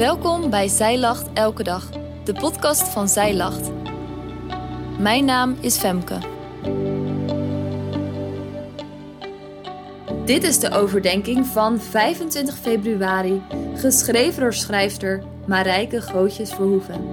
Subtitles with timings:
[0.00, 1.90] Welkom bij Zij Lacht Elke Dag,
[2.24, 3.70] de podcast van Zij Lacht.
[4.98, 6.18] Mijn naam is Femke.
[10.24, 13.42] Dit is de overdenking van 25 februari,
[13.74, 17.04] geschreven door schrijfster Marijke Gootjes Verhoeven.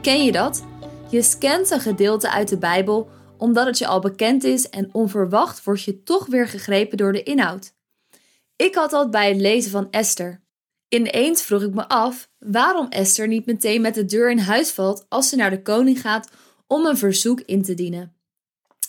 [0.00, 0.64] Ken je dat?
[1.10, 5.64] Je scant een gedeelte uit de Bijbel omdat het je al bekend is en onverwacht
[5.64, 7.74] word je toch weer gegrepen door de inhoud.
[8.56, 10.44] Ik had dat bij het lezen van Esther.
[10.88, 15.06] Ineens vroeg ik me af waarom Esther niet meteen met de deur in huis valt
[15.08, 16.30] als ze naar de koning gaat
[16.66, 18.14] om een verzoek in te dienen.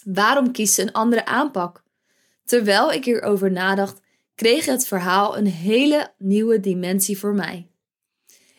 [0.04, 1.84] Waarom kiest ze een andere aanpak?
[2.46, 4.02] Terwijl ik hierover nadacht,
[4.36, 7.68] kreeg het verhaal een hele nieuwe dimensie voor mij.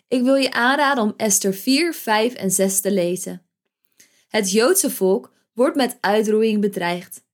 [0.09, 3.43] Ik wil je aanraden om Esther 4, 5 en 6 te lezen.
[4.29, 7.25] Het Joodse volk wordt met uitroeiing bedreigd.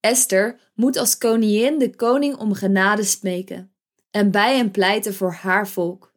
[0.00, 3.72] Esther moet als koningin de koning om genade smeken
[4.10, 6.12] en bij hem pleiten voor haar volk.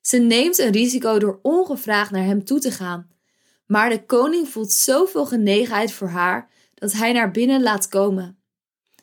[0.00, 3.10] Ze neemt een risico door ongevraagd naar hem toe te gaan,
[3.66, 8.38] maar de koning voelt zoveel genegenheid voor haar dat hij naar binnen laat komen.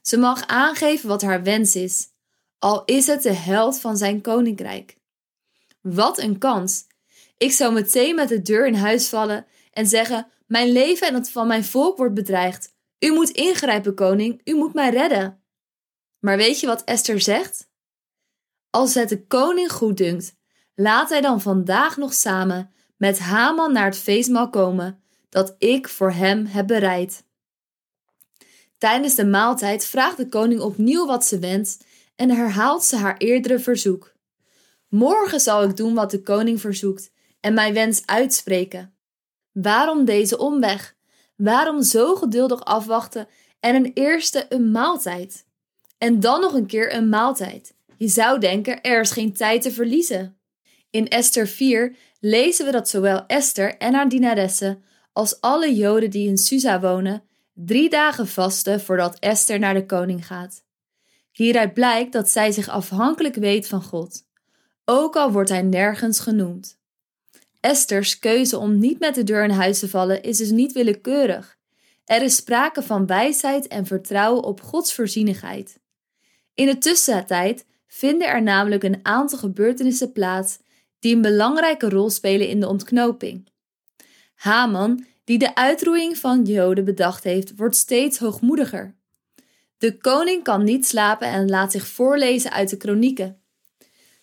[0.02, 2.09] Ze mag aangeven wat haar wens is,
[2.59, 4.97] al is het de held van zijn koninkrijk.
[5.81, 6.89] Wat een kans!
[7.38, 11.30] Ik zou meteen met de deur in huis vallen en zeggen: Mijn leven en dat
[11.30, 12.73] van mijn volk wordt bedreigd.
[13.00, 15.44] U moet ingrijpen, koning, u moet mij redden.
[16.19, 17.70] Maar weet je wat Esther zegt?
[18.72, 20.36] Als het de koning goed dunkt,
[20.75, 26.11] laat hij dan vandaag nog samen met Haman naar het feestmaal komen dat ik voor
[26.11, 27.23] hem heb bereid.
[28.78, 33.59] Tijdens de maaltijd vraagt de koning opnieuw wat ze wenst en herhaalt ze haar eerdere
[33.59, 34.13] verzoek.
[34.88, 38.95] Morgen zal ik doen wat de koning verzoekt en mijn wens uitspreken.
[39.52, 40.95] Waarom deze omweg?
[41.35, 43.28] Waarom zo geduldig afwachten
[43.59, 45.45] en een eerste een maaltijd?
[45.97, 47.73] En dan nog een keer een maaltijd.
[48.02, 50.38] Je zou denken, er is geen tijd te verliezen.
[50.89, 56.28] In Esther 4 lezen we dat zowel Esther en haar dienaressen als alle Joden die
[56.28, 57.23] in Susa wonen,
[57.53, 60.63] drie dagen vasten voordat Esther naar de koning gaat.
[61.31, 64.23] Hieruit blijkt dat zij zich afhankelijk weet van God,
[64.85, 66.79] ook al wordt hij nergens genoemd.
[67.59, 71.57] Esther's keuze om niet met de deur in huis te vallen is dus niet willekeurig.
[72.06, 75.79] Er is sprake van wijsheid en vertrouwen op Gods voorzienigheid.
[76.53, 80.59] In de tussentijd vinden er namelijk een aantal gebeurtenissen plaats
[81.00, 83.47] die een belangrijke rol spelen in de ontknoping.
[84.35, 88.96] Haman, die de uitroeiing van Joden bedacht heeft, wordt steeds hoogmoediger.
[89.78, 93.41] De koning kan niet slapen en laat zich voorlezen uit de kronieken.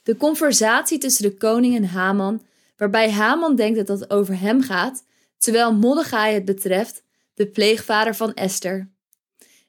[0.03, 2.43] De conversatie tussen de koning en Haman,
[2.77, 5.05] waarbij Haman denkt dat het over hem gaat,
[5.39, 7.03] terwijl Mordechai het betreft,
[7.35, 8.91] de pleegvader van Esther.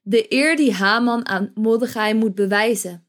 [0.01, 3.08] De eer die Haman aan Mordechai moet bewijzen.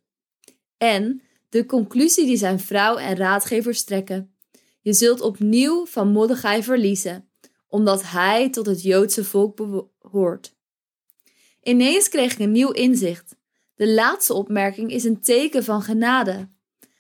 [0.81, 4.35] En de conclusie die zijn vrouw en raadgevers trekken.
[4.81, 7.29] Je zult opnieuw van Mordechai verliezen,
[7.69, 10.55] omdat hij tot het Joodse volk behoort.
[11.63, 13.37] Ineens kreeg ik een nieuw inzicht.
[13.75, 16.49] De laatste opmerking is een teken van genade.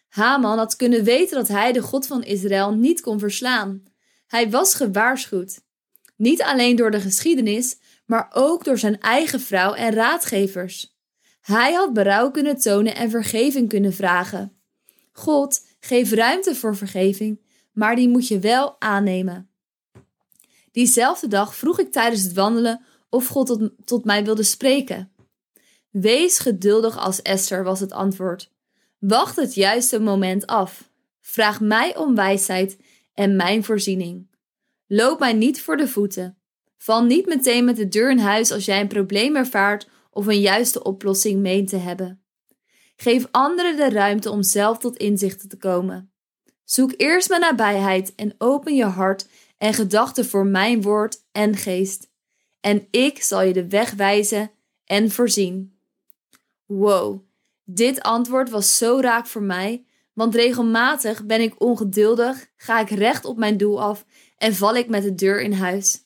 [0.09, 3.83] Haman had kunnen weten dat hij de God van Israël niet kon verslaan.
[4.27, 5.61] Hij was gewaarschuwd.
[6.17, 10.99] Niet alleen door de geschiedenis, maar ook door zijn eigen vrouw en raadgevers.
[11.41, 14.53] Hij had berouw kunnen tonen en vergeving kunnen vragen.
[15.13, 17.41] God geeft ruimte voor vergeving,
[17.73, 19.51] maar die moet je wel aannemen.
[20.73, 25.13] Diezelfde dag vroeg ik tijdens het wandelen of God tot, tot mij wilde spreken.
[25.91, 28.51] Wees geduldig als Esther, was het antwoord.
[28.99, 30.91] Wacht het juiste moment af.
[31.21, 32.79] Vraag mij om wijsheid
[33.15, 34.29] en mijn voorziening.
[34.87, 36.39] Loop mij niet voor de voeten.
[36.79, 40.41] Val niet meteen met de deur in huis als jij een probleem ervaart of een
[40.41, 42.23] juiste oplossing meent te hebben.
[42.97, 46.13] Geef anderen de ruimte om zelf tot inzichten te komen.
[46.65, 49.27] Zoek eerst mijn nabijheid en open je hart
[49.59, 52.11] en gedachten voor mijn woord en geest.
[52.61, 54.51] En ik zal je de weg wijzen
[54.85, 55.79] en voorzien.
[56.67, 57.21] Wow,
[57.65, 63.25] dit antwoord was zo raak voor mij, want regelmatig ben ik ongeduldig, ga ik recht
[63.25, 64.05] op mijn doel af
[64.37, 66.05] en val ik met de deur in huis.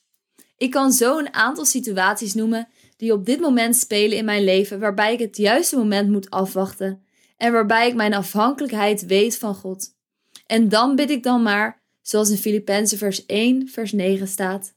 [0.57, 4.79] Ik kan zo een aantal situaties noemen die op dit moment spelen in mijn leven,
[4.79, 7.03] waarbij ik het juiste moment moet afwachten
[7.37, 9.93] en waarbij ik mijn afhankelijkheid weet van God.
[10.47, 14.73] En dan bid ik dan maar, zoals in Filippenzen vers 1, vers 9 staat,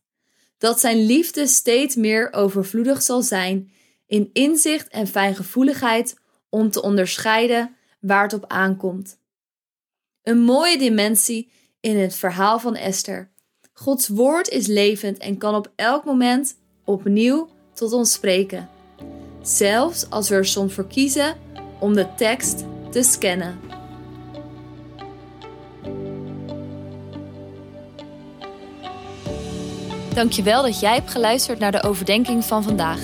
[0.59, 3.73] dat zijn liefde steeds meer overvloedig zal zijn
[4.07, 6.17] in inzicht en fijngevoeligheid
[6.49, 9.19] om te onderscheiden waar het op aankomt.
[10.23, 11.51] Een mooie dimensie
[11.81, 13.31] in het verhaal van Esther.
[13.73, 17.49] Gods woord is levend en kan op elk moment opnieuw
[17.79, 18.69] tot ons spreken.
[19.43, 21.35] Zelfs als we er soms voor kiezen
[21.79, 23.61] om de tekst te scannen.
[30.15, 33.01] Dankjewel dat jij hebt geluisterd naar de overdenking van vandaag.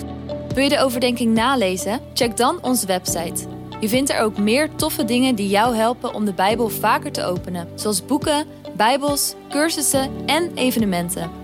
[0.54, 2.00] Wil je de overdenking nalezen?
[2.14, 3.46] Check dan onze website.
[3.80, 7.24] Je vindt er ook meer toffe dingen die jou helpen om de Bijbel vaker te
[7.24, 11.43] openen, zoals boeken, Bijbels, cursussen en evenementen.